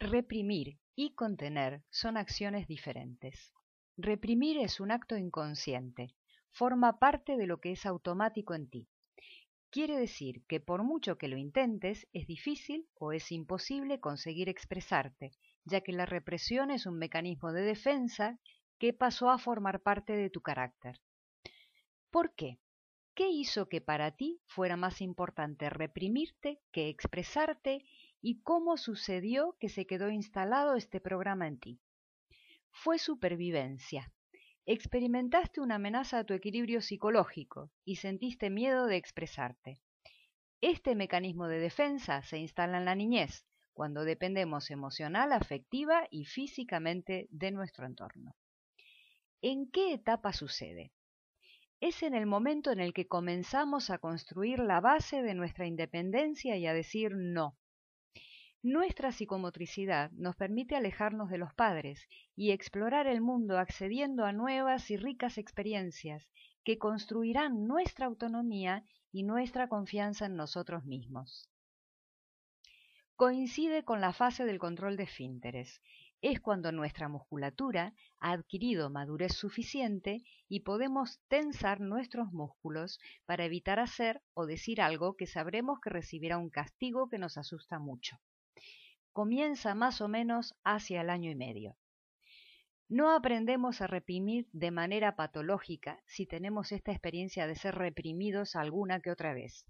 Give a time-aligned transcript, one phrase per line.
[0.00, 3.52] Reprimir y contener son acciones diferentes.
[3.96, 6.14] Reprimir es un acto inconsciente,
[6.52, 8.88] forma parte de lo que es automático en ti.
[9.70, 15.32] Quiere decir que por mucho que lo intentes, es difícil o es imposible conseguir expresarte,
[15.64, 18.38] ya que la represión es un mecanismo de defensa
[18.78, 21.00] que pasó a formar parte de tu carácter.
[22.12, 22.60] ¿Por qué?
[23.14, 27.84] ¿Qué hizo que para ti fuera más importante reprimirte que expresarte
[28.20, 31.80] y cómo sucedió que se quedó instalado este programa en ti?
[32.70, 34.12] Fue supervivencia.
[34.66, 39.80] Experimentaste una amenaza a tu equilibrio psicológico y sentiste miedo de expresarte.
[40.60, 47.28] Este mecanismo de defensa se instala en la niñez, cuando dependemos emocional, afectiva y físicamente
[47.30, 48.34] de nuestro entorno.
[49.40, 50.92] ¿En qué etapa sucede?
[51.80, 56.56] Es en el momento en el que comenzamos a construir la base de nuestra independencia
[56.56, 57.56] y a decir no.
[58.64, 64.90] Nuestra psicomotricidad nos permite alejarnos de los padres y explorar el mundo accediendo a nuevas
[64.90, 66.28] y ricas experiencias
[66.64, 71.48] que construirán nuestra autonomía y nuestra confianza en nosotros mismos.
[73.14, 75.80] Coincide con la fase del control de esfínteres
[76.20, 83.78] es cuando nuestra musculatura ha adquirido madurez suficiente y podemos tensar nuestros músculos para evitar
[83.78, 88.18] hacer o decir algo que sabremos que recibirá un castigo que nos asusta mucho.
[89.18, 91.76] Comienza más o menos hacia el año y medio.
[92.88, 99.00] No aprendemos a reprimir de manera patológica si tenemos esta experiencia de ser reprimidos alguna
[99.00, 99.66] que otra vez.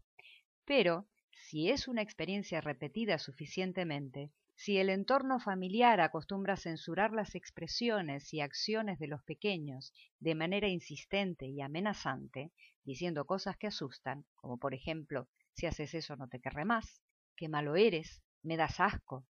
[0.66, 8.34] Pero, si es una experiencia repetida suficientemente, si el entorno familiar acostumbra censurar las expresiones
[8.34, 12.52] y acciones de los pequeños de manera insistente y amenazante,
[12.84, 17.00] diciendo cosas que asustan, como por ejemplo, si haces eso no te querré más,
[17.34, 19.24] qué malo eres, me das asco,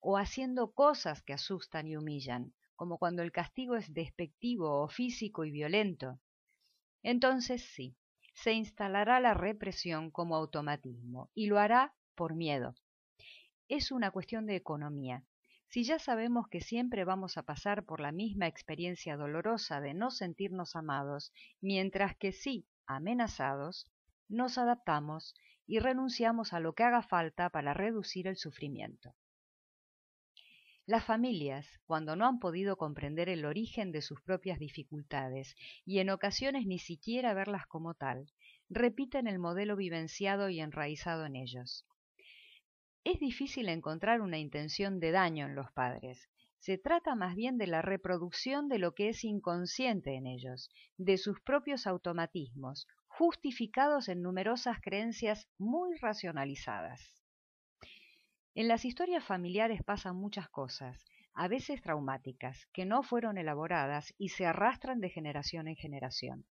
[0.00, 5.44] o haciendo cosas que asustan y humillan, como cuando el castigo es despectivo o físico
[5.44, 6.20] y violento,
[7.02, 7.96] entonces sí,
[8.34, 12.74] se instalará la represión como automatismo y lo hará por miedo,
[13.68, 15.24] es una cuestión de economía.
[15.68, 20.12] Si ya sabemos que siempre vamos a pasar por la misma experiencia dolorosa de no
[20.12, 23.90] sentirnos amados, mientras que sí amenazados,
[24.28, 25.34] nos adaptamos
[25.66, 29.14] y renunciamos a lo que haga falta para reducir el sufrimiento.
[30.88, 36.10] Las familias, cuando no han podido comprender el origen de sus propias dificultades y en
[36.10, 38.30] ocasiones ni siquiera verlas como tal,
[38.68, 41.84] repiten el modelo vivenciado y enraizado en ellos.
[43.02, 46.28] Es difícil encontrar una intención de daño en los padres.
[46.60, 51.18] Se trata más bien de la reproducción de lo que es inconsciente en ellos, de
[51.18, 57.12] sus propios automatismos, justificados en numerosas creencias muy racionalizadas.
[58.56, 64.30] En las historias familiares pasan muchas cosas, a veces traumáticas, que no fueron elaboradas y
[64.30, 66.46] se arrastran de generación en generación.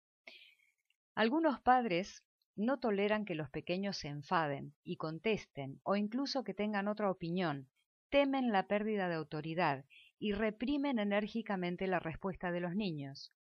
[1.15, 2.25] Algunos padres
[2.57, 7.69] no toleran que los pequeños se enfaden y contesten o incluso que tengan otra opinión,
[8.09, 9.85] temen la pérdida de autoridad
[10.19, 13.35] y reprimen enérgicamente la respuesta de los niños,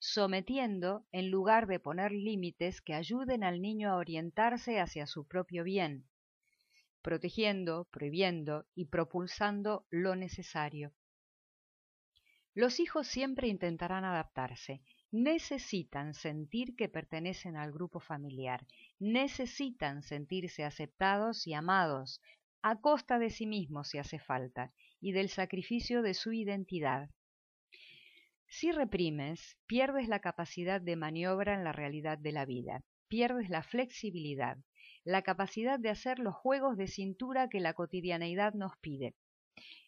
[0.00, 5.62] sometiendo en lugar de poner límites que ayuden al niño a orientarse hacia su propio
[5.62, 6.09] bien,
[7.02, 10.92] protegiendo, prohibiendo y propulsando lo necesario.
[12.54, 18.66] Los hijos siempre intentarán adaptarse necesitan sentir que pertenecen al grupo familiar,
[18.98, 22.20] necesitan sentirse aceptados y amados,
[22.62, 27.10] a costa de sí mismos si hace falta, y del sacrificio de su identidad.
[28.46, 33.62] Si reprimes, pierdes la capacidad de maniobra en la realidad de la vida, pierdes la
[33.62, 34.58] flexibilidad,
[35.04, 39.14] la capacidad de hacer los juegos de cintura que la cotidianeidad nos pide.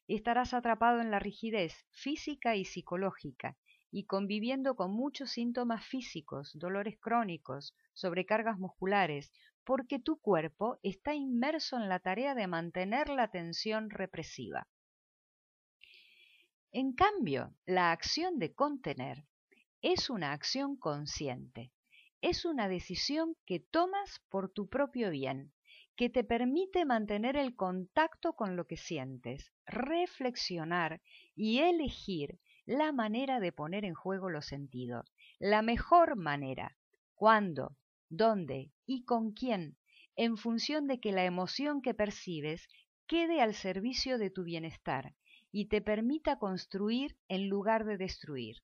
[0.08, 3.56] Estarás atrapado en la rigidez física y psicológica,
[3.90, 9.30] y conviviendo con muchos síntomas físicos, dolores crónicos, sobrecargas musculares,
[9.64, 14.66] porque tu cuerpo está inmerso en la tarea de mantener la tensión represiva.
[16.72, 19.26] En cambio, la acción de contener
[19.82, 21.70] es una acción consciente,
[22.22, 25.52] es una decisión que tomas por tu propio bien,
[25.96, 31.02] que te permite mantener el contacto con lo que sientes, reflexionar
[31.34, 35.04] y elegir la manera de poner en juego los sentidos,
[35.40, 36.78] la mejor manera,
[37.16, 37.76] cuándo,
[38.08, 39.76] dónde y con quién,
[40.14, 42.68] en función de que la emoción que percibes
[43.08, 45.14] quede al servicio de tu bienestar
[45.50, 48.62] y te permita construir en lugar de destruir.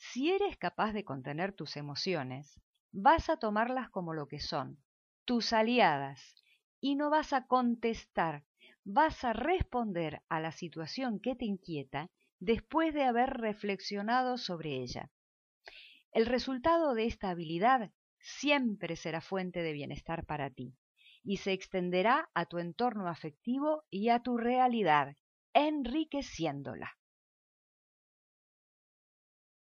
[0.00, 2.60] Si eres capaz de contener tus emociones,
[2.92, 4.78] vas a tomarlas como lo que son,
[5.24, 6.36] tus aliadas,
[6.80, 8.44] y no vas a contestar,
[8.84, 15.10] vas a responder a la situación que te inquieta después de haber reflexionado sobre ella.
[16.12, 17.90] El resultado de esta habilidad
[18.20, 20.76] siempre será fuente de bienestar para ti
[21.24, 25.16] y se extenderá a tu entorno afectivo y a tu realidad,
[25.54, 26.97] enriqueciéndola.